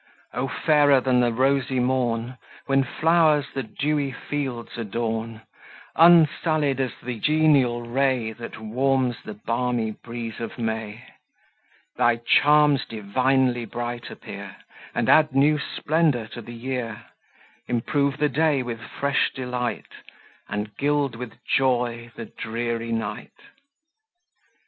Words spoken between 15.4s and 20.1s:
splendour to the year; Improve the day with fresh delight,